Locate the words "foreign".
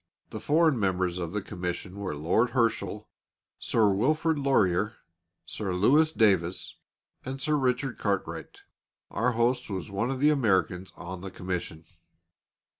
0.39-0.79